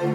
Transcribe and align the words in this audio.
Hola, 0.00 0.14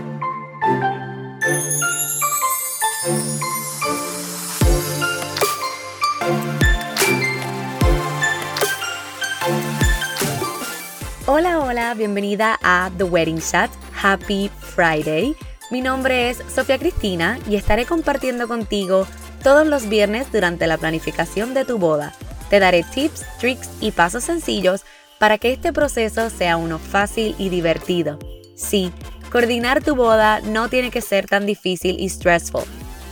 hola, 11.60 11.94
bienvenida 11.96 12.58
a 12.64 12.92
The 12.98 13.04
Wedding 13.04 13.42
Chat. 13.42 13.70
Happy 14.02 14.50
Friday. 14.58 15.36
Mi 15.70 15.82
nombre 15.82 16.30
es 16.30 16.38
Sofía 16.48 16.80
Cristina 16.80 17.38
y 17.50 17.58
estaré 17.58 17.86
compartiendo 17.86 18.48
contigo 18.48 19.06
todos 19.44 19.68
los 19.68 19.90
viernes 19.90 20.32
durante 20.32 20.66
la 20.66 20.78
planificación 20.78 21.54
de 21.54 21.66
tu 21.66 21.78
boda. 21.78 22.14
Te 22.50 22.62
daré 22.62 22.84
tips, 22.84 23.26
tricks 23.38 23.70
y 23.82 23.92
pasos 23.92 24.24
sencillos 24.24 24.86
para 25.20 25.38
que 25.38 25.52
este 25.52 25.74
proceso 25.74 26.30
sea 26.30 26.56
uno 26.56 26.80
fácil 26.80 27.36
y 27.38 27.50
divertido. 27.50 28.18
Sí, 28.56 28.94
coordinar 29.34 29.84
tu 29.84 29.96
boda 29.96 30.42
no 30.42 30.70
tiene 30.70 30.92
que 30.92 31.02
ser 31.02 31.26
tan 31.26 31.48
difícil 31.48 32.00
y 32.00 32.08
stressful. 32.08 32.66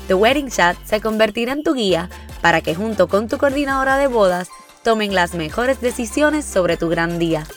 The 0.07 0.13
Wedding 0.13 0.51
Chat 0.51 0.77
se 0.85 1.01
convertirá 1.01 1.51
en 1.51 1.63
tu 1.63 1.73
guía 1.73 2.11
para 2.41 2.61
que 2.61 2.75
junto 2.75 3.07
con 3.07 3.27
tu 3.27 3.39
coordinadora 3.39 3.97
de 3.97 4.05
bodas 4.05 4.47
tomen 4.83 5.15
las 5.15 5.33
mejores 5.33 5.81
decisiones 5.81 6.45
sobre 6.45 6.77
tu 6.77 6.89
gran 6.89 7.17
día. 7.17 7.47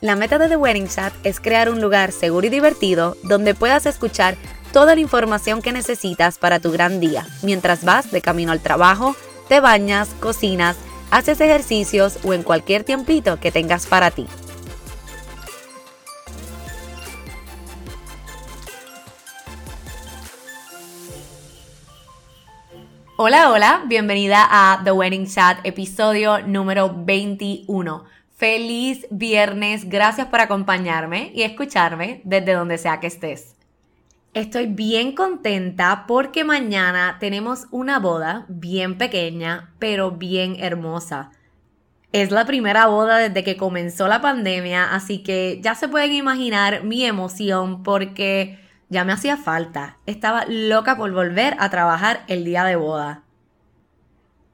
La 0.00 0.16
meta 0.16 0.38
de 0.38 0.48
The 0.48 0.56
Wedding 0.56 0.88
Chat 0.88 1.12
es 1.24 1.40
crear 1.40 1.68
un 1.68 1.82
lugar 1.82 2.10
seguro 2.10 2.46
y 2.46 2.50
divertido 2.50 3.18
donde 3.22 3.54
puedas 3.54 3.84
escuchar 3.84 4.38
toda 4.72 4.94
la 4.94 5.02
información 5.02 5.60
que 5.60 5.72
necesitas 5.72 6.38
para 6.38 6.58
tu 6.58 6.72
gran 6.72 7.00
día, 7.00 7.26
mientras 7.42 7.84
vas 7.84 8.10
de 8.12 8.22
camino 8.22 8.50
al 8.50 8.60
trabajo, 8.60 9.14
te 9.46 9.60
bañas, 9.60 10.08
cocinas, 10.20 10.78
haces 11.10 11.38
ejercicios 11.42 12.18
o 12.24 12.32
en 12.32 12.42
cualquier 12.42 12.82
tiempito 12.82 13.38
que 13.38 13.52
tengas 13.52 13.86
para 13.86 14.10
ti. 14.10 14.26
Hola, 23.18 23.50
hola, 23.50 23.84
bienvenida 23.86 24.46
a 24.46 24.82
The 24.84 24.92
Wedding 24.92 25.26
Chat, 25.26 25.60
episodio 25.64 26.46
número 26.46 26.92
21. 26.94 28.04
Feliz 28.36 29.06
viernes, 29.10 29.88
gracias 29.88 30.26
por 30.26 30.40
acompañarme 30.40 31.32
y 31.34 31.40
escucharme 31.40 32.20
desde 32.24 32.52
donde 32.52 32.76
sea 32.76 33.00
que 33.00 33.06
estés. 33.06 33.56
Estoy 34.34 34.66
bien 34.66 35.12
contenta 35.14 36.04
porque 36.06 36.44
mañana 36.44 37.16
tenemos 37.18 37.68
una 37.70 38.00
boda 38.00 38.44
bien 38.48 38.98
pequeña, 38.98 39.72
pero 39.78 40.10
bien 40.10 40.56
hermosa. 40.60 41.30
Es 42.12 42.30
la 42.30 42.44
primera 42.44 42.86
boda 42.86 43.16
desde 43.16 43.44
que 43.44 43.56
comenzó 43.56 44.08
la 44.08 44.20
pandemia, 44.20 44.94
así 44.94 45.22
que 45.22 45.58
ya 45.62 45.74
se 45.74 45.88
pueden 45.88 46.12
imaginar 46.12 46.84
mi 46.84 47.06
emoción 47.06 47.82
porque 47.82 48.65
ya 48.88 49.04
me 49.04 49.12
hacía 49.12 49.36
falta. 49.36 49.98
Estaba 50.06 50.44
loca 50.46 50.96
por 50.96 51.12
volver 51.12 51.56
a 51.58 51.70
trabajar 51.70 52.24
el 52.28 52.44
día 52.44 52.64
de 52.64 52.76
boda. 52.76 53.22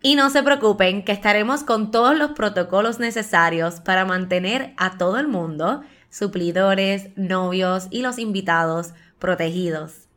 Y 0.02 0.16
no 0.16 0.30
se 0.30 0.42
preocupen 0.42 1.04
que 1.04 1.12
estaremos 1.12 1.62
con 1.62 1.90
todos 1.90 2.16
los 2.16 2.32
protocolos 2.32 2.98
necesarios 2.98 3.80
para 3.80 4.04
mantener 4.04 4.74
a 4.76 4.98
todo 4.98 5.18
el 5.18 5.28
mundo, 5.28 5.82
suplidores, 6.10 7.10
novios 7.16 7.86
y 7.90 8.02
los 8.02 8.18
invitados 8.18 8.94
protegidos. 9.18 10.08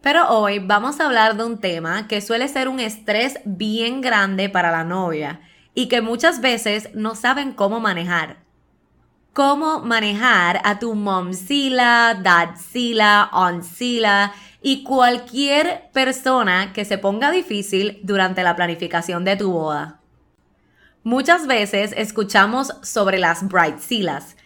Pero 0.00 0.28
hoy 0.30 0.60
vamos 0.60 1.00
a 1.00 1.06
hablar 1.06 1.36
de 1.36 1.44
un 1.44 1.58
tema 1.58 2.08
que 2.08 2.20
suele 2.20 2.48
ser 2.48 2.68
un 2.68 2.80
estrés 2.80 3.40
bien 3.44 4.00
grande 4.00 4.48
para 4.48 4.70
la 4.70 4.84
novia 4.84 5.40
y 5.74 5.88
que 5.88 6.00
muchas 6.00 6.40
veces 6.40 6.90
no 6.94 7.14
saben 7.14 7.52
cómo 7.52 7.80
manejar. 7.80 8.38
Cómo 9.42 9.80
manejar 9.80 10.60
a 10.64 10.78
tu 10.78 10.94
momzilla, 10.94 12.12
dadzilla, 12.12 13.30
onzilla 13.32 14.34
y 14.60 14.82
cualquier 14.82 15.88
persona 15.94 16.74
que 16.74 16.84
se 16.84 16.98
ponga 16.98 17.30
difícil 17.30 18.00
durante 18.02 18.42
la 18.42 18.54
planificación 18.54 19.24
de 19.24 19.36
tu 19.36 19.50
boda. 19.50 20.00
Muchas 21.04 21.46
veces 21.46 21.94
escuchamos 21.96 22.74
sobre 22.82 23.16
las 23.16 23.48
bridezillas, 23.48 24.36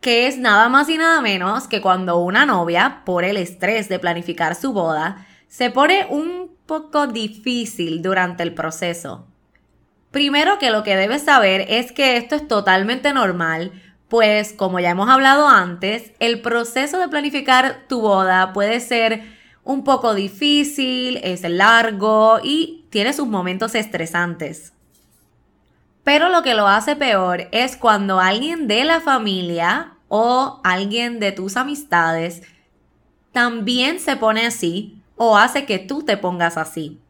que 0.00 0.26
es 0.26 0.38
nada 0.38 0.68
más 0.68 0.88
y 0.88 0.98
nada 0.98 1.20
menos 1.20 1.68
que 1.68 1.80
cuando 1.80 2.18
una 2.18 2.44
novia, 2.44 3.02
por 3.04 3.22
el 3.22 3.36
estrés 3.36 3.88
de 3.88 4.00
planificar 4.00 4.56
su 4.56 4.72
boda, 4.72 5.24
se 5.46 5.70
pone 5.70 6.08
un 6.10 6.50
poco 6.66 7.06
difícil 7.06 8.02
durante 8.02 8.42
el 8.42 8.54
proceso. 8.54 9.28
Primero 10.10 10.58
que 10.58 10.72
lo 10.72 10.82
que 10.82 10.96
debes 10.96 11.22
saber 11.22 11.64
es 11.68 11.92
que 11.92 12.16
esto 12.16 12.34
es 12.34 12.48
totalmente 12.48 13.12
normal, 13.12 13.72
pues 14.12 14.52
como 14.52 14.78
ya 14.78 14.90
hemos 14.90 15.08
hablado 15.08 15.48
antes, 15.48 16.12
el 16.18 16.42
proceso 16.42 16.98
de 16.98 17.08
planificar 17.08 17.84
tu 17.88 18.02
boda 18.02 18.52
puede 18.52 18.78
ser 18.80 19.22
un 19.64 19.84
poco 19.84 20.12
difícil, 20.12 21.18
es 21.24 21.48
largo 21.48 22.38
y 22.44 22.84
tiene 22.90 23.14
sus 23.14 23.26
momentos 23.26 23.74
estresantes. 23.74 24.74
Pero 26.04 26.28
lo 26.28 26.42
que 26.42 26.52
lo 26.52 26.68
hace 26.68 26.94
peor 26.94 27.48
es 27.52 27.78
cuando 27.78 28.20
alguien 28.20 28.68
de 28.68 28.84
la 28.84 29.00
familia 29.00 29.94
o 30.08 30.60
alguien 30.62 31.18
de 31.18 31.32
tus 31.32 31.56
amistades 31.56 32.42
también 33.32 33.98
se 33.98 34.16
pone 34.16 34.44
así 34.44 35.00
o 35.16 35.38
hace 35.38 35.64
que 35.64 35.78
tú 35.78 36.02
te 36.02 36.18
pongas 36.18 36.58
así. 36.58 37.00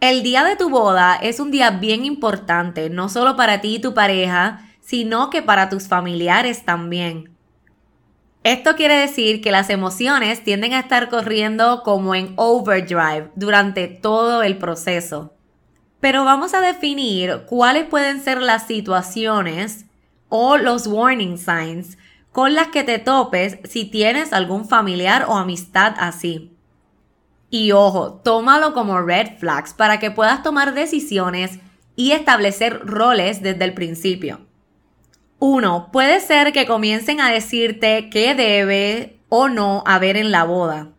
El 0.00 0.24
día 0.24 0.42
de 0.42 0.56
tu 0.56 0.70
boda 0.70 1.14
es 1.14 1.38
un 1.38 1.52
día 1.52 1.70
bien 1.70 2.04
importante, 2.04 2.90
no 2.90 3.08
solo 3.08 3.36
para 3.36 3.60
ti 3.60 3.76
y 3.76 3.80
tu 3.80 3.94
pareja, 3.94 4.63
sino 4.84 5.30
que 5.30 5.42
para 5.42 5.68
tus 5.68 5.88
familiares 5.88 6.64
también. 6.64 7.34
Esto 8.42 8.76
quiere 8.76 8.96
decir 8.96 9.40
que 9.40 9.50
las 9.50 9.70
emociones 9.70 10.44
tienden 10.44 10.74
a 10.74 10.80
estar 10.80 11.08
corriendo 11.08 11.82
como 11.82 12.14
en 12.14 12.34
overdrive 12.36 13.30
durante 13.34 13.88
todo 13.88 14.42
el 14.42 14.58
proceso. 14.58 15.32
Pero 16.00 16.24
vamos 16.24 16.52
a 16.52 16.60
definir 16.60 17.44
cuáles 17.46 17.86
pueden 17.86 18.22
ser 18.22 18.42
las 18.42 18.66
situaciones 18.66 19.86
o 20.28 20.58
los 20.58 20.86
warning 20.86 21.38
signs 21.38 21.96
con 22.32 22.52
las 22.52 22.68
que 22.68 22.84
te 22.84 22.98
topes 22.98 23.58
si 23.64 23.86
tienes 23.86 24.34
algún 24.34 24.68
familiar 24.68 25.24
o 25.28 25.38
amistad 25.38 25.94
así. 25.98 26.54
Y 27.48 27.72
ojo, 27.72 28.20
tómalo 28.22 28.74
como 28.74 29.00
red 29.00 29.38
flags 29.38 29.72
para 29.72 29.98
que 29.98 30.10
puedas 30.10 30.42
tomar 30.42 30.74
decisiones 30.74 31.60
y 31.96 32.10
establecer 32.10 32.80
roles 32.84 33.42
desde 33.42 33.64
el 33.64 33.72
principio. 33.72 34.40
Uno, 35.38 35.90
puede 35.92 36.20
ser 36.20 36.52
que 36.52 36.66
comiencen 36.66 37.20
a 37.20 37.30
decirte 37.30 38.08
qué 38.10 38.34
debe 38.34 39.18
o 39.28 39.48
no 39.48 39.82
haber 39.86 40.16
en 40.16 40.30
la 40.30 40.44
boda. 40.44 40.90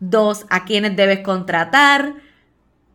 Dos, 0.00 0.46
a 0.50 0.64
quiénes 0.64 0.96
debes 0.96 1.20
contratar. 1.20 2.14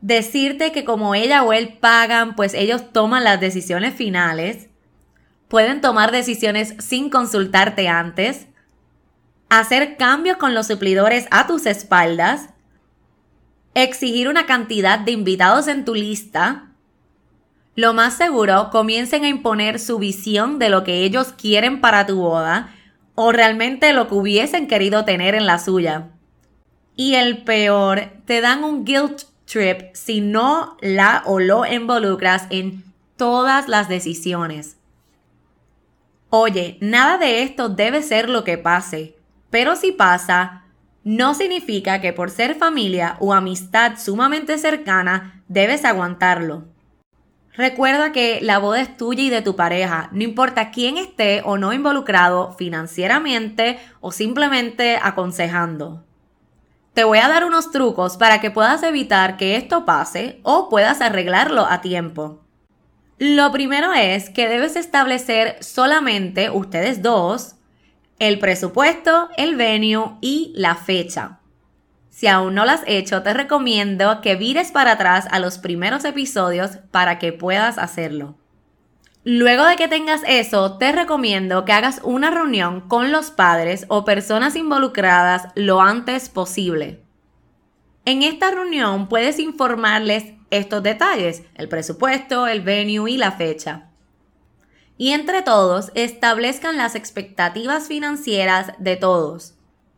Decirte 0.02 0.72
que 0.72 0.84
como 0.84 1.16
ella 1.16 1.44
o 1.44 1.54
él 1.54 1.78
pagan, 1.80 2.36
pues 2.36 2.54
ellos 2.54 2.92
toman 2.92 3.24
las 3.24 3.40
decisiones 3.40 3.96
finales. 3.96 4.70
Pueden 5.48 5.82
tomar 5.82 6.12
decisiones 6.12 6.76
sin 6.80 7.10
consultarte 7.10 7.88
antes. 7.88 8.48
Hacer 9.50 9.98
cambios 9.98 10.38
con 10.38 10.54
los 10.54 10.68
suplidores 10.68 11.28
a 11.32 11.48
tus 11.48 11.66
espaldas. 11.66 12.50
Exigir 13.74 14.28
una 14.28 14.46
cantidad 14.46 15.00
de 15.00 15.12
invitados 15.12 15.68
en 15.68 15.86
tu 15.86 15.96
lista 15.96 16.65
lo 17.76 17.94
más 17.94 18.16
seguro 18.16 18.70
comiencen 18.72 19.26
a 19.26 19.30
imponer 19.30 19.80
su 19.80 20.00
visión 20.00 20.60
de 20.60 20.70
lo 20.70 20.84
que 20.84 21.04
ellos 21.04 21.34
quieren 21.34 21.82
para 21.82 22.06
tu 22.06 22.18
boda 22.18 22.74
o 23.16 23.32
realmente 23.32 23.94
lo 23.94 24.08
que 24.08 24.16
hubiesen 24.16 24.68
querido 24.68 25.06
tener 25.06 25.36
en 25.36 25.46
la 25.46 25.60
suya. 25.60 26.10
Y 26.96 27.16
el 27.16 27.44
peor, 27.44 28.14
te 28.26 28.40
dan 28.40 28.64
un 28.64 28.86
guilt 28.86 29.24
trip 29.46 29.94
si 29.94 30.22
no 30.22 30.78
la 30.82 31.24
o 31.26 31.40
lo 31.40 31.66
involucras 31.66 32.48
en 32.50 32.84
todas 33.18 33.68
las 33.68 33.90
decisiones. 33.90 34.78
Oye, 36.30 36.78
nada 36.82 37.18
de 37.18 37.44
esto 37.44 37.70
debe 37.70 38.02
ser 38.02 38.30
lo 38.30 38.44
que 38.44 38.58
pase, 38.58 39.16
pero 39.50 39.76
si 39.76 39.92
pasa, 39.92 40.64
no 41.04 41.34
significa 41.34 42.02
que 42.02 42.14
por 42.14 42.32
ser 42.32 42.56
familia 42.56 43.16
o 43.20 43.34
amistad 43.34 43.98
sumamente 43.98 44.58
cercana 44.58 45.44
debes 45.48 45.86
aguantarlo. 45.86 46.75
Recuerda 47.58 48.12
que 48.12 48.40
la 48.42 48.60
boda 48.60 48.82
es 48.82 48.98
tuya 48.98 49.24
y 49.24 49.30
de 49.30 49.42
tu 49.42 49.56
pareja, 49.56 50.10
no 50.12 50.24
importa 50.24 50.72
quién 50.72 50.98
esté 50.98 51.42
o 51.46 51.58
no 51.58 51.72
involucrado 51.72 52.54
financieramente 52.54 53.80
o 54.02 54.12
simplemente 54.12 55.00
aconsejando. 55.02 56.04
Te 56.94 57.04
voy 57.04 57.20
a 57.20 57.28
dar 57.28 57.46
unos 57.46 57.72
trucos 57.72 58.18
para 58.18 58.42
que 58.42 58.52
puedas 58.52 58.84
evitar 58.84 59.38
que 59.38 59.56
esto 59.56 59.86
pase 59.86 60.40
o 60.44 60.70
puedas 60.70 61.02
arreglarlo 61.02 61.66
a 61.66 61.82
tiempo. 61.82 62.42
Lo 63.18 63.52
primero 63.52 63.94
es 63.94 64.30
que 64.30 64.50
debes 64.50 64.76
establecer 64.76 65.58
solamente 65.62 66.50
ustedes 66.50 67.02
dos 67.02 67.56
el 68.20 68.40
presupuesto, 68.40 69.30
el 69.38 69.56
venue 69.56 70.18
y 70.22 70.54
la 70.56 70.76
fecha. 70.76 71.40
Si 72.16 72.28
aún 72.28 72.56
no 72.56 72.64
lo 72.64 72.72
has 72.72 72.84
hecho, 72.88 73.24
te 73.24 73.34
recomiendo 73.34 74.22
que 74.22 74.38
vires 74.38 74.72
para 74.72 74.94
atrás 74.94 75.28
a 75.32 75.40
los 75.40 75.58
primeros 75.58 76.06
episodios 76.06 76.78
para 76.90 77.20
que 77.20 77.34
puedas 77.34 77.78
hacerlo. 77.78 78.38
Luego 79.26 79.66
de 79.66 79.76
que 79.76 79.90
tengas 79.90 80.22
eso, 80.26 80.78
te 80.78 80.94
recomiendo 80.94 81.66
que 81.66 81.74
hagas 81.74 82.00
una 82.06 82.32
reunión 82.32 82.88
con 82.88 83.12
los 83.12 83.32
padres 83.32 83.84
o 83.90 84.06
personas 84.06 84.56
involucradas 84.56 85.50
lo 85.56 85.82
antes 85.82 86.30
posible. 86.30 87.02
En 88.06 88.24
esta 88.24 88.50
reunión 88.50 89.10
puedes 89.10 89.38
informarles 89.38 90.24
estos 90.52 90.82
detalles, 90.84 91.44
el 91.56 91.68
presupuesto, 91.68 92.48
el 92.48 92.62
venue 92.62 93.12
y 93.12 93.18
la 93.18 93.34
fecha. 93.34 93.90
Y 94.98 95.12
entre 95.12 95.42
todos, 95.42 95.92
establezcan 95.96 96.78
las 96.78 96.96
expectativas 96.96 97.90
financieras 97.90 98.72
de 98.78 98.96
todos. 98.96 99.56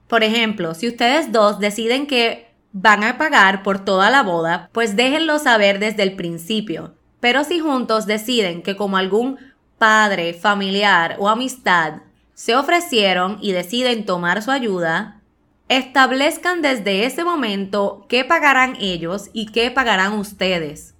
Por 0.07 0.23
ejemplo, 0.23 0.73
si 0.73 0.87
ustedes 0.87 1.31
dos 1.31 1.59
deciden 1.59 2.07
que 2.07 2.47
van 2.71 3.03
a 3.03 3.17
pagar 3.17 3.63
por 3.63 3.83
toda 3.83 4.09
la 4.09 4.23
boda, 4.23 4.69
pues 4.71 4.95
déjenlo 4.95 5.39
saber 5.39 5.79
desde 5.79 6.03
el 6.03 6.15
principio. 6.15 6.95
Pero 7.19 7.43
si 7.43 7.59
juntos 7.59 8.05
deciden 8.05 8.61
que 8.61 8.75
como 8.75 8.97
algún 8.97 9.37
padre, 9.77 10.33
familiar 10.33 11.15
o 11.19 11.29
amistad 11.29 12.01
se 12.33 12.55
ofrecieron 12.55 13.39
y 13.41 13.51
deciden 13.51 14.05
tomar 14.05 14.43
su 14.43 14.51
ayuda, 14.51 15.21
establezcan 15.69 16.61
desde 16.61 17.05
ese 17.05 17.23
momento 17.23 18.05
qué 18.07 18.23
pagarán 18.23 18.77
ellos 18.79 19.29
y 19.33 19.47
qué 19.47 19.71
pagarán 19.71 20.13
ustedes. 20.13 20.93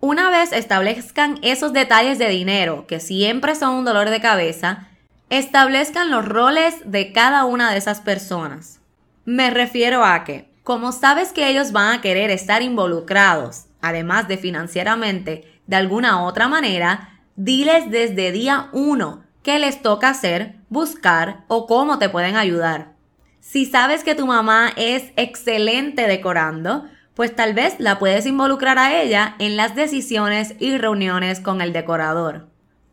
Una 0.00 0.30
vez 0.30 0.52
establezcan 0.52 1.38
esos 1.42 1.72
detalles 1.72 2.18
de 2.18 2.28
dinero, 2.28 2.86
que 2.86 3.00
siempre 3.00 3.54
son 3.54 3.76
un 3.76 3.84
dolor 3.84 4.10
de 4.10 4.20
cabeza, 4.20 4.88
establezcan 5.30 6.10
los 6.10 6.24
roles 6.26 6.74
de 6.84 7.12
cada 7.12 7.44
una 7.44 7.70
de 7.70 7.78
esas 7.78 8.00
personas. 8.00 8.80
Me 9.24 9.50
refiero 9.50 10.04
a 10.04 10.24
que, 10.24 10.50
como 10.64 10.92
sabes 10.92 11.32
que 11.32 11.48
ellos 11.48 11.72
van 11.72 11.98
a 11.98 12.00
querer 12.00 12.30
estar 12.30 12.62
involucrados, 12.62 13.66
además 13.80 14.28
de 14.28 14.36
financieramente, 14.36 15.60
de 15.66 15.76
alguna 15.76 16.24
otra 16.24 16.48
manera, 16.48 17.20
diles 17.36 17.90
desde 17.90 18.32
día 18.32 18.68
uno 18.72 19.22
qué 19.42 19.58
les 19.58 19.82
toca 19.82 20.10
hacer, 20.10 20.56
buscar 20.68 21.44
o 21.48 21.66
cómo 21.66 21.98
te 21.98 22.08
pueden 22.08 22.36
ayudar. 22.36 22.92
Si 23.40 23.66
sabes 23.66 24.04
que 24.04 24.14
tu 24.14 24.26
mamá 24.26 24.72
es 24.76 25.12
excelente 25.16 26.06
decorando, 26.06 26.84
pues 27.14 27.34
tal 27.34 27.54
vez 27.54 27.76
la 27.78 27.98
puedes 27.98 28.26
involucrar 28.26 28.78
a 28.78 29.00
ella 29.00 29.36
en 29.38 29.56
las 29.56 29.74
decisiones 29.74 30.54
y 30.58 30.76
reuniones 30.76 31.40
con 31.40 31.60
el 31.60 31.72
decorador. 31.72 32.48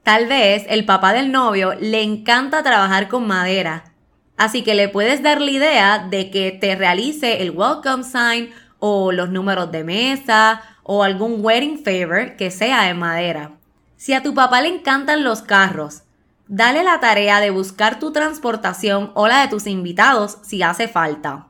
Tal 0.07 0.25
vez 0.27 0.63
el 0.69 0.85
papá 0.85 1.11
del 1.11 1.33
novio 1.33 1.73
le 1.81 2.01
encanta 2.01 2.63
trabajar 2.63 3.09
con 3.09 3.27
madera, 3.27 3.91
así 4.37 4.61
que 4.63 4.73
le 4.73 4.87
puedes 4.87 5.21
dar 5.21 5.41
la 5.41 5.51
idea 5.51 5.99
de 5.99 6.31
que 6.31 6.53
te 6.53 6.77
realice 6.77 7.41
el 7.41 7.51
welcome 7.51 8.05
sign 8.05 8.51
o 8.79 9.11
los 9.11 9.29
números 9.29 9.69
de 9.69 9.83
mesa 9.83 10.61
o 10.83 11.03
algún 11.03 11.43
wedding 11.43 11.83
favor 11.83 12.37
que 12.37 12.51
sea 12.51 12.89
en 12.89 12.99
madera. 12.99 13.57
Si 13.97 14.13
a 14.13 14.23
tu 14.23 14.33
papá 14.33 14.61
le 14.61 14.69
encantan 14.69 15.25
los 15.25 15.41
carros, 15.41 16.03
dale 16.47 16.85
la 16.85 17.01
tarea 17.01 17.41
de 17.41 17.49
buscar 17.49 17.99
tu 17.99 18.13
transportación 18.13 19.11
o 19.13 19.27
la 19.27 19.41
de 19.41 19.49
tus 19.49 19.67
invitados 19.67 20.37
si 20.41 20.63
hace 20.63 20.87
falta. 20.87 21.47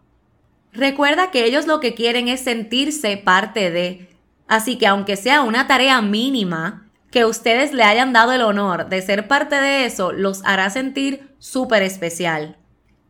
Recuerda 0.74 1.30
que 1.30 1.45
ellos 1.45 1.68
lo 1.68 1.80
que 1.80 1.94
quieren 1.94 2.27
es 2.27 2.39
sentirse 2.39 3.18
parte 3.18 3.69
de, 3.69 4.10
así 4.48 4.80
que 4.80 4.88
aunque 4.88 5.15
sea 5.15 5.44
una 5.44 5.68
tarea 5.68 6.01
mínima, 6.01 6.87
que 7.12 7.25
ustedes 7.25 7.74
le 7.74 7.83
hayan 7.83 8.13
dado 8.13 8.31
el 8.33 8.42
honor 8.42 8.89
de 8.89 9.01
ser 9.01 9.27
parte 9.27 9.56
de 9.56 9.86
eso 9.86 10.12
los 10.12 10.44
hará 10.45 10.69
sentir 10.69 11.36
súper 11.39 11.83
especial. 11.83 12.57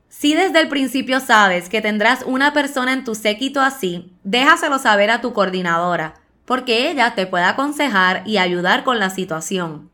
Si 0.09 0.33
desde 0.33 0.59
el 0.59 0.67
principio 0.67 1.19
sabes 1.19 1.69
que 1.69 1.81
tendrás 1.81 2.23
una 2.23 2.53
persona 2.53 2.93
en 2.93 3.03
tu 3.03 3.15
séquito 3.15 3.61
así, 3.61 4.13
déjaselo 4.23 4.79
saber 4.79 5.11
a 5.11 5.21
tu 5.21 5.33
coordinadora, 5.33 6.15
porque 6.45 6.89
ella 6.89 7.13
te 7.13 7.27
puede 7.27 7.43
aconsejar 7.43 8.23
y 8.25 8.37
ayudar 8.37 8.83
con 8.83 8.99
la 8.99 9.09
situación. 9.09 9.91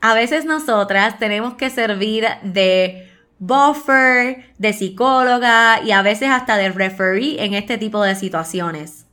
A 0.00 0.14
veces 0.14 0.46
nosotras 0.46 1.18
tenemos 1.18 1.54
que 1.54 1.68
servir 1.68 2.26
de 2.42 3.10
buffer, 3.38 4.52
de 4.58 4.72
psicóloga 4.72 5.82
y 5.82 5.90
a 5.90 6.02
veces 6.02 6.30
hasta 6.30 6.56
de 6.56 6.70
referee 6.70 7.44
en 7.44 7.54
este 7.54 7.76
tipo 7.76 8.02
de 8.02 8.14
situaciones. 8.14 9.06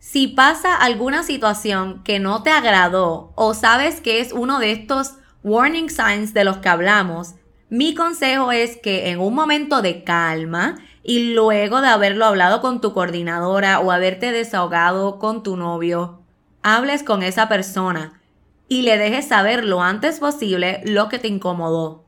Si 0.00 0.28
pasa 0.28 0.74
alguna 0.74 1.22
situación 1.22 2.02
que 2.04 2.20
no 2.20 2.42
te 2.42 2.48
agradó 2.48 3.34
o 3.34 3.52
sabes 3.52 4.00
que 4.00 4.20
es 4.20 4.32
uno 4.32 4.58
de 4.58 4.72
estos 4.72 5.16
warning 5.44 5.90
signs 5.90 6.32
de 6.32 6.42
los 6.42 6.56
que 6.56 6.70
hablamos, 6.70 7.34
mi 7.68 7.94
consejo 7.94 8.50
es 8.50 8.78
que 8.78 9.10
en 9.10 9.20
un 9.20 9.34
momento 9.34 9.82
de 9.82 10.02
calma 10.02 10.78
y 11.02 11.34
luego 11.34 11.82
de 11.82 11.88
haberlo 11.88 12.24
hablado 12.24 12.62
con 12.62 12.80
tu 12.80 12.94
coordinadora 12.94 13.78
o 13.78 13.92
haberte 13.92 14.32
desahogado 14.32 15.18
con 15.18 15.42
tu 15.42 15.58
novio, 15.58 16.22
hables 16.62 17.02
con 17.02 17.22
esa 17.22 17.50
persona 17.50 18.22
y 18.68 18.82
le 18.82 18.96
dejes 18.96 19.28
saber 19.28 19.66
lo 19.66 19.82
antes 19.82 20.18
posible 20.18 20.80
lo 20.86 21.10
que 21.10 21.18
te 21.18 21.28
incomodó. 21.28 22.06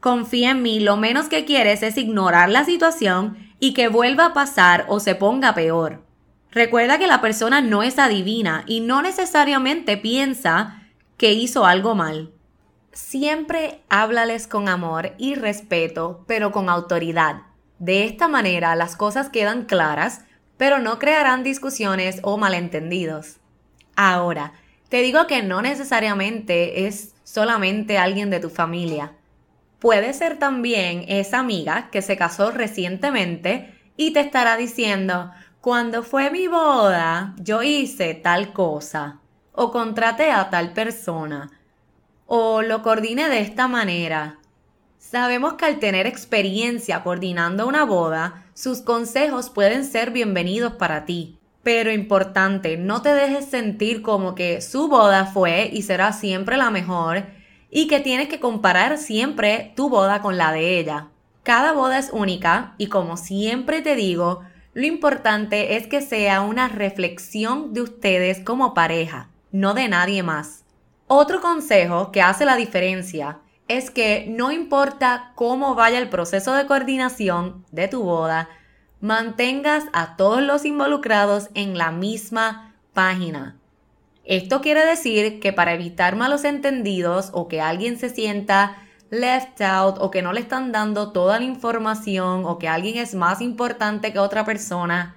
Confía 0.00 0.50
en 0.50 0.62
mí, 0.62 0.80
lo 0.80 0.96
menos 0.96 1.28
que 1.28 1.44
quieres 1.44 1.84
es 1.84 1.98
ignorar 1.98 2.48
la 2.48 2.64
situación 2.64 3.38
y 3.60 3.74
que 3.74 3.86
vuelva 3.86 4.26
a 4.26 4.34
pasar 4.34 4.86
o 4.88 4.98
se 4.98 5.14
ponga 5.14 5.54
peor. 5.54 6.07
Recuerda 6.50 6.98
que 6.98 7.06
la 7.06 7.20
persona 7.20 7.60
no 7.60 7.82
es 7.82 7.98
adivina 7.98 8.64
y 8.66 8.80
no 8.80 9.02
necesariamente 9.02 9.96
piensa 9.96 10.82
que 11.16 11.32
hizo 11.32 11.66
algo 11.66 11.94
mal. 11.94 12.32
Siempre 12.92 13.82
háblales 13.88 14.46
con 14.46 14.68
amor 14.68 15.12
y 15.18 15.34
respeto, 15.34 16.24
pero 16.26 16.50
con 16.50 16.68
autoridad. 16.70 17.42
De 17.78 18.04
esta 18.04 18.28
manera 18.28 18.74
las 18.76 18.96
cosas 18.96 19.28
quedan 19.28 19.66
claras, 19.66 20.22
pero 20.56 20.78
no 20.78 20.98
crearán 20.98 21.44
discusiones 21.44 22.20
o 22.22 22.38
malentendidos. 22.38 23.36
Ahora, 23.94 24.52
te 24.88 25.02
digo 25.02 25.26
que 25.26 25.42
no 25.42 25.60
necesariamente 25.60 26.86
es 26.86 27.14
solamente 27.24 27.98
alguien 27.98 28.30
de 28.30 28.40
tu 28.40 28.48
familia. 28.48 29.12
Puede 29.78 30.12
ser 30.14 30.38
también 30.38 31.04
esa 31.08 31.38
amiga 31.38 31.90
que 31.90 32.02
se 32.02 32.16
casó 32.16 32.50
recientemente 32.50 33.74
y 33.96 34.12
te 34.12 34.20
estará 34.20 34.56
diciendo, 34.56 35.30
cuando 35.60 36.04
fue 36.04 36.30
mi 36.30 36.46
boda, 36.46 37.34
yo 37.38 37.64
hice 37.64 38.14
tal 38.14 38.52
cosa, 38.52 39.18
o 39.52 39.72
contraté 39.72 40.30
a 40.30 40.50
tal 40.50 40.72
persona, 40.72 41.50
o 42.26 42.62
lo 42.62 42.82
coordine 42.82 43.28
de 43.28 43.40
esta 43.40 43.66
manera. 43.66 44.38
Sabemos 44.98 45.54
que 45.54 45.64
al 45.64 45.80
tener 45.80 46.06
experiencia 46.06 47.02
coordinando 47.02 47.66
una 47.66 47.84
boda, 47.84 48.44
sus 48.54 48.82
consejos 48.82 49.50
pueden 49.50 49.84
ser 49.84 50.12
bienvenidos 50.12 50.74
para 50.74 51.04
ti. 51.04 51.38
Pero 51.64 51.90
importante, 51.90 52.76
no 52.76 53.02
te 53.02 53.12
dejes 53.12 53.46
sentir 53.46 54.00
como 54.00 54.36
que 54.36 54.60
su 54.60 54.86
boda 54.88 55.26
fue 55.26 55.70
y 55.72 55.82
será 55.82 56.12
siempre 56.12 56.56
la 56.56 56.70
mejor 56.70 57.24
y 57.68 57.88
que 57.88 57.98
tienes 57.98 58.28
que 58.28 58.38
comparar 58.38 58.96
siempre 58.96 59.72
tu 59.74 59.88
boda 59.88 60.22
con 60.22 60.38
la 60.38 60.52
de 60.52 60.78
ella. 60.78 61.08
Cada 61.42 61.72
boda 61.72 61.98
es 61.98 62.10
única 62.12 62.74
y 62.78 62.86
como 62.86 63.16
siempre 63.16 63.82
te 63.82 63.96
digo, 63.96 64.42
lo 64.78 64.86
importante 64.86 65.74
es 65.74 65.88
que 65.88 66.00
sea 66.00 66.40
una 66.40 66.68
reflexión 66.68 67.74
de 67.74 67.80
ustedes 67.80 68.38
como 68.38 68.74
pareja, 68.74 69.28
no 69.50 69.74
de 69.74 69.88
nadie 69.88 70.22
más. 70.22 70.64
Otro 71.08 71.40
consejo 71.40 72.12
que 72.12 72.22
hace 72.22 72.44
la 72.44 72.54
diferencia 72.54 73.40
es 73.66 73.90
que 73.90 74.26
no 74.28 74.52
importa 74.52 75.32
cómo 75.34 75.74
vaya 75.74 75.98
el 75.98 76.08
proceso 76.08 76.54
de 76.54 76.66
coordinación 76.66 77.64
de 77.72 77.88
tu 77.88 78.04
boda, 78.04 78.50
mantengas 79.00 79.82
a 79.92 80.14
todos 80.14 80.42
los 80.42 80.64
involucrados 80.64 81.48
en 81.54 81.76
la 81.76 81.90
misma 81.90 82.76
página. 82.92 83.56
Esto 84.24 84.60
quiere 84.60 84.86
decir 84.86 85.40
que 85.40 85.52
para 85.52 85.74
evitar 85.74 86.14
malos 86.14 86.44
entendidos 86.44 87.30
o 87.32 87.48
que 87.48 87.60
alguien 87.60 87.98
se 87.98 88.10
sienta 88.10 88.76
left 89.10 89.60
out 89.60 89.96
o 90.00 90.10
que 90.10 90.22
no 90.22 90.32
le 90.32 90.40
están 90.40 90.72
dando 90.72 91.12
toda 91.12 91.38
la 91.38 91.44
información 91.44 92.44
o 92.44 92.58
que 92.58 92.68
alguien 92.68 92.98
es 92.98 93.14
más 93.14 93.40
importante 93.40 94.12
que 94.12 94.18
otra 94.18 94.44
persona, 94.44 95.16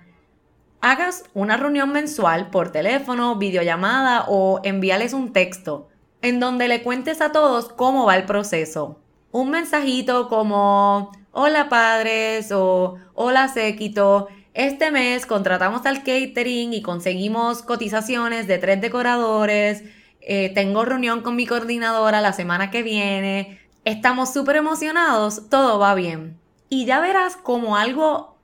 hagas 0.81 1.24
una 1.33 1.57
reunión 1.57 1.91
mensual 1.91 2.50
por 2.50 2.71
teléfono, 2.71 3.36
videollamada 3.38 4.25
o 4.27 4.62
envíales 4.63 5.13
un 5.13 5.31
texto 5.33 5.89
en 6.21 6.39
donde 6.39 6.67
le 6.67 6.83
cuentes 6.83 7.21
a 7.21 7.31
todos 7.31 7.69
cómo 7.69 8.05
va 8.05 8.15
el 8.15 8.25
proceso. 8.25 9.00
Un 9.31 9.50
mensajito 9.50 10.27
como 10.27 11.12
hola 11.31 11.69
padres 11.69 12.51
o 12.51 12.98
hola 13.13 13.48
séquito. 13.48 14.27
Este 14.53 14.91
mes 14.91 15.25
contratamos 15.25 15.86
al 15.86 16.00
catering 16.00 16.74
y 16.74 16.81
conseguimos 16.81 17.62
cotizaciones 17.62 18.48
de 18.48 18.57
tres 18.57 18.81
decoradores. 18.81 19.83
Eh, 20.19 20.51
tengo 20.53 20.86
reunión 20.86 21.21
con 21.21 21.36
mi 21.36 21.48
coordinadora 21.48 22.21
la 22.21 22.33
semana 22.33 22.69
que 22.69 22.83
viene. 22.83 23.61
Estamos 23.85 24.33
súper 24.33 24.57
emocionados, 24.57 25.50
todo 25.50 25.79
va 25.79 25.95
bien. 25.95 26.39
Y 26.69 26.85
ya 26.85 27.00
verás 27.00 27.35
como 27.35 27.75
algo 27.75 28.38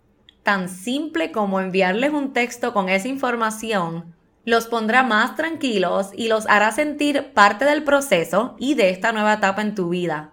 tan 0.44 0.70
simple 0.70 1.32
como 1.32 1.60
enviarles 1.60 2.12
un 2.12 2.34
texto 2.34 2.74
con 2.74 2.90
esa 2.90 3.08
información 3.08 4.16
los 4.48 4.68
pondrá 4.68 5.04
más 5.04 5.36
tranquilos 5.36 6.12
y 6.16 6.30
los 6.30 6.48
hará 6.48 6.72
sentir 6.72 7.34
parte 7.34 7.66
del 7.66 7.84
proceso 7.84 8.56
y 8.58 8.76
de 8.76 8.92
esta 8.92 9.12
nueva 9.12 9.34
etapa 9.34 9.62
en 9.62 9.76
tu 9.76 9.90
vida. 9.90 10.32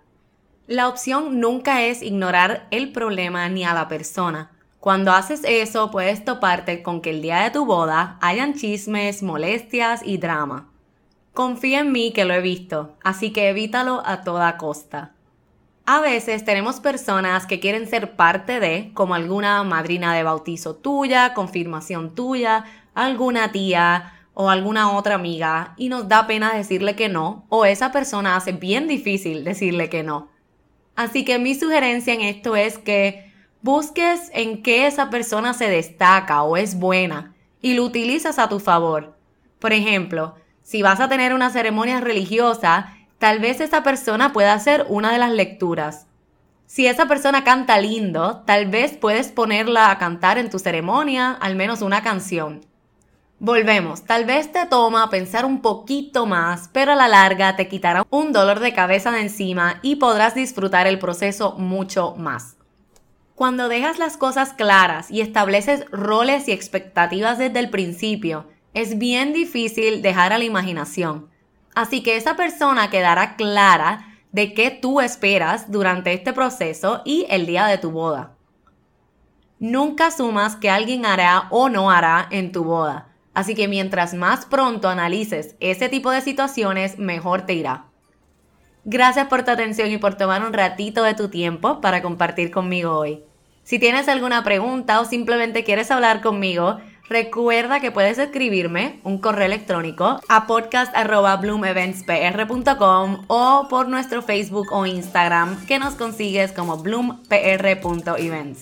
La 0.69 0.87
opción 0.87 1.41
nunca 1.41 1.83
es 1.83 2.01
ignorar 2.01 2.69
el 2.71 2.93
problema 2.93 3.49
ni 3.49 3.65
a 3.65 3.75
la 3.75 3.89
persona. 3.89 4.53
Cuando 4.79 5.11
haces 5.11 5.41
eso 5.43 5.91
puedes 5.91 6.25
toparte 6.25 6.81
con 6.85 7.01
que 7.01 7.11
el 7.11 7.23
día 7.23 7.41
de 7.41 7.51
tu 7.51 7.67
boda 7.67 8.17
hayan 8.21 8.55
chismes, 8.55 9.21
molestias 9.25 10.03
y 10.05 10.19
drama. 10.19 10.71
Confía 11.35 11.81
en 11.81 11.91
mí 11.91 12.13
que 12.13 12.25
lo 12.25 12.33
he 12.33 12.41
visto, 12.41 12.95
así 13.03 13.33
que 13.33 13.49
evítalo 13.49 14.05
a 14.07 14.23
toda 14.23 14.57
costa. 14.57 15.15
A 15.85 16.01
veces 16.01 16.45
tenemos 16.45 16.79
personas 16.79 17.45
que 17.47 17.59
quieren 17.59 17.89
ser 17.89 18.15
parte 18.15 18.61
de, 18.61 18.93
como 18.95 19.17
alguna 19.17 19.65
madrina 19.65 20.15
de 20.15 20.23
bautizo 20.23 20.77
tuya, 20.77 21.35
confirmación 21.35 22.15
tuya, 22.15 22.67
alguna 22.95 23.51
tía 23.51 24.13
o 24.33 24.49
alguna 24.49 24.93
otra 24.93 25.17
amiga, 25.17 25.75
y 25.77 25.89
nos 25.89 26.09
da 26.09 26.29
pena 26.29 26.55
decirle 26.55 26.95
que 26.95 27.09
no, 27.09 27.47
o 27.49 27.65
esa 27.65 27.91
persona 27.91 28.37
hace 28.37 28.53
bien 28.53 28.87
difícil 28.87 29.43
decirle 29.43 29.91
que 29.91 30.05
no. 30.05 30.29
Así 30.95 31.25
que 31.25 31.41
mi 31.41 31.57
sugerencia 31.57 32.15
en 32.15 32.21
esto 32.21 32.55
es 32.55 32.79
que 32.79 33.33
busques 33.61 34.31
en 34.35 34.63
qué 34.63 34.87
esa 34.87 35.11
persona 35.11 35.53
se 35.53 35.69
destaca 35.69 36.45
o 36.45 36.57
es 36.57 36.79
buena 36.79 37.35
y 37.61 37.75
lo 37.75 37.83
utilizas 37.83 38.39
a 38.39 38.49
tu 38.49 38.61
favor. 38.61 39.17
Por 39.59 39.73
ejemplo, 39.73 40.37
si 40.65 40.83
vas 40.83 40.99
a 40.99 41.09
tener 41.09 41.35
una 41.35 41.51
ceremonia 41.51 42.01
religiosa, 42.01 42.97
tal 43.19 43.39
vez 43.39 43.61
esa 43.61 43.83
persona 43.83 44.33
pueda 44.33 44.55
hacer 44.55 44.87
una 44.89 45.13
de 45.13 45.19
las 45.19 45.31
lecturas. 45.31 46.07
Si 46.67 46.87
esa 46.87 47.07
persona 47.07 47.45
canta 47.45 47.79
lindo, 47.79 48.43
tal 48.47 48.67
vez 48.67 48.97
puedes 48.97 49.29
ponerla 49.29 49.91
a 49.91 49.99
cantar 49.99 50.39
en 50.39 50.49
tu 50.49 50.59
ceremonia 50.59 51.33
al 51.33 51.55
menos 51.55 51.83
una 51.83 52.03
canción. 52.03 52.63
Volvemos, 53.39 54.05
tal 54.05 54.25
vez 54.25 54.53
te 54.53 54.65
toma 54.65 55.11
pensar 55.11 55.45
un 55.45 55.61
poquito 55.61 56.25
más, 56.25 56.71
pero 56.73 56.93
a 56.93 56.97
la 56.97 57.09
larga 57.09 57.57
te 57.57 57.69
quitará 57.69 58.07
un 58.09 58.33
dolor 58.33 58.61
de 58.61 58.73
cabeza 58.73 59.11
de 59.11 59.21
encima 59.21 59.81
y 59.83 59.97
podrás 59.97 60.35
disfrutar 60.35 60.87
el 60.87 60.99
proceso 60.99 61.57
mucho 61.59 62.15
más. 62.17 62.57
Cuando 63.35 63.69
dejas 63.69 63.99
las 63.99 64.17
cosas 64.17 64.55
claras 64.55 65.11
y 65.11 65.21
estableces 65.21 65.85
roles 65.91 66.49
y 66.49 66.53
expectativas 66.53 67.37
desde 67.37 67.59
el 67.59 67.69
principio, 67.69 68.47
es 68.75 68.99
bien 68.99 69.33
difícil 69.33 70.03
dejar 70.03 70.33
a 70.33 70.39
la 70.39 70.45
imaginación. 70.45 71.31
Así 71.75 72.03
que 72.03 72.17
esa 72.17 72.37
persona 72.37 72.91
quedará 72.91 73.37
clara 73.37 74.19
de 74.33 74.53
qué 74.53 74.71
tú 74.71 75.01
esperas 75.01 75.71
durante 75.71 76.13
este 76.13 76.33
proceso 76.33 77.03
y 77.05 77.27
el 77.31 77.47
día 77.47 77.67
de 77.67 77.79
tu 77.79 77.93
boda. 77.93 78.35
Nunca 79.61 80.09
asumas 80.09 80.57
que 80.57 80.71
alguien 80.71 81.07
hará 81.07 81.47
o 81.51 81.69
no 81.69 81.91
hará 81.91 82.27
en 82.31 82.53
tu 82.53 82.65
boda. 82.65 83.09
Así 83.33 83.55
que 83.55 83.69
mientras 83.69 84.13
más 84.15 84.45
pronto 84.47 84.89
analices 84.89 85.57
ese 85.61 85.89
tipo 85.89 86.11
de 86.11 86.21
situaciones, 86.21 86.99
mejor 86.99 87.43
te 87.43 87.55
irá. 87.55 87.87
Gracias 88.85 89.29
por 89.29 89.45
tu 89.45 89.51
atención 89.51 89.91
y 89.91 89.99
por 89.99 90.15
tomar 90.17 90.45
un 90.45 90.53
ratito 90.53 91.03
de 91.03 91.15
tu 91.15 91.29
tiempo 91.29 91.81
para 91.81 92.03
compartir 92.03 92.51
conmigo 92.51 92.99
hoy. 92.99 93.25
Si 93.63 93.79
tienes 93.79 94.09
alguna 94.09 94.45
pregunta 94.45 95.01
o 95.01 95.05
simplemente 95.07 95.65
quieres 95.65 95.91
hablar 95.91 96.21
conmigo, 96.21 96.79
Recuerda 97.09 97.81
que 97.81 97.91
puedes 97.93 98.19
escribirme 98.19 99.01
un 99.05 99.19
correo 99.19 99.45
electrónico 99.45 100.21
a 100.27 100.47
podcast.bloomeventspr.com 100.47 103.25
o 103.27 103.67
por 103.69 103.89
nuestro 103.89 104.23
Facebook 104.23 104.69
o 104.73 104.87
Instagram 104.87 105.67
que 105.67 105.79
nos 105.79 105.97
consigues 105.97 106.53
como 106.53 106.79
bloompr.events. 106.79 108.61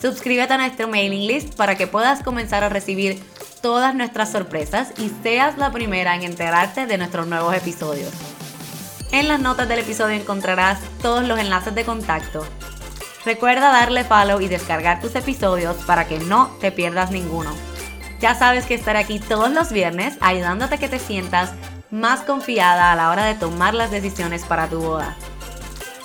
Suscríbete 0.00 0.52
a 0.52 0.58
nuestro 0.58 0.86
mailing 0.86 1.26
list 1.26 1.56
para 1.56 1.74
que 1.74 1.88
puedas 1.88 2.22
comenzar 2.22 2.62
a 2.62 2.68
recibir 2.68 3.20
todas 3.60 3.96
nuestras 3.96 4.30
sorpresas 4.30 4.92
y 4.98 5.10
seas 5.24 5.58
la 5.58 5.72
primera 5.72 6.14
en 6.14 6.22
enterarte 6.22 6.86
de 6.86 6.96
nuestros 6.96 7.26
nuevos 7.26 7.56
episodios. 7.56 8.12
En 9.10 9.26
las 9.26 9.40
notas 9.40 9.68
del 9.68 9.80
episodio 9.80 10.14
encontrarás 10.14 10.78
todos 11.02 11.26
los 11.26 11.40
enlaces 11.40 11.74
de 11.74 11.84
contacto 11.84 12.46
Recuerda 13.24 13.70
darle 13.70 14.04
follow 14.04 14.40
y 14.40 14.48
descargar 14.48 15.00
tus 15.00 15.14
episodios 15.14 15.76
para 15.84 16.06
que 16.06 16.18
no 16.18 16.48
te 16.60 16.72
pierdas 16.72 17.10
ninguno. 17.10 17.50
Ya 18.20 18.34
sabes 18.34 18.66
que 18.66 18.74
estaré 18.74 18.98
aquí 18.98 19.20
todos 19.20 19.50
los 19.50 19.72
viernes 19.72 20.16
ayudándote 20.20 20.74
a 20.74 20.78
que 20.78 20.88
te 20.88 20.98
sientas 20.98 21.52
más 21.90 22.20
confiada 22.20 22.90
a 22.90 22.96
la 22.96 23.10
hora 23.10 23.26
de 23.26 23.34
tomar 23.34 23.74
las 23.74 23.90
decisiones 23.90 24.44
para 24.44 24.68
tu 24.68 24.80
boda. 24.80 25.16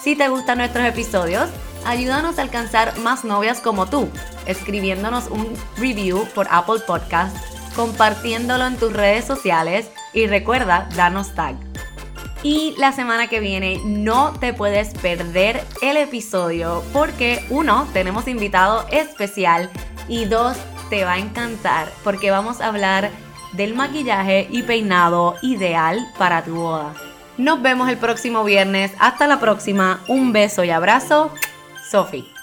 Si 0.01 0.15
te 0.15 0.27
gustan 0.29 0.59
nuestros 0.59 0.85
episodios, 0.85 1.49
ayúdanos 1.85 2.37
a 2.37 2.41
alcanzar 2.43 2.97
más 2.99 3.23
novias 3.23 3.61
como 3.61 3.87
tú, 3.87 4.09
escribiéndonos 4.45 5.27
un 5.27 5.53
review 5.77 6.27
por 6.35 6.47
Apple 6.51 6.81
Podcast, 6.85 7.35
compartiéndolo 7.75 8.65
en 8.65 8.77
tus 8.77 8.93
redes 8.93 9.25
sociales 9.25 9.89
y 10.13 10.27
recuerda 10.27 10.87
darnos 10.95 11.33
tag. 11.33 11.66
Y 12.43 12.75
la 12.77 12.91
semana 12.91 13.27
que 13.27 13.39
viene 13.39 13.81
no 13.83 14.33
te 14.39 14.53
puedes 14.53 14.93
perder 14.95 15.63
el 15.81 15.97
episodio 15.97 16.83
porque 16.93 17.43
uno, 17.49 17.87
tenemos 17.93 18.27
invitado 18.27 18.85
especial 18.91 19.69
y 20.07 20.25
dos, 20.25 20.55
te 20.89 21.03
va 21.03 21.13
a 21.13 21.19
encantar 21.19 21.91
porque 22.03 22.31
vamos 22.31 22.61
a 22.61 22.67
hablar 22.67 23.09
del 23.53 23.73
maquillaje 23.73 24.47
y 24.51 24.63
peinado 24.63 25.35
ideal 25.41 25.99
para 26.17 26.43
tu 26.43 26.55
boda. 26.55 26.93
Nos 27.37 27.61
vemos 27.61 27.89
el 27.89 27.97
próximo 27.97 28.43
viernes. 28.43 28.91
Hasta 28.99 29.27
la 29.27 29.39
próxima. 29.39 30.01
Un 30.07 30.33
beso 30.33 30.63
y 30.63 30.71
abrazo. 30.71 31.31
Sofi. 31.89 32.36